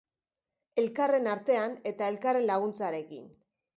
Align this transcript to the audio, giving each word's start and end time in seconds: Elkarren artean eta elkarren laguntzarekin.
Elkarren 0.83 1.29
artean 1.33 1.75
eta 1.91 2.07
elkarren 2.15 2.49
laguntzarekin. 2.53 3.29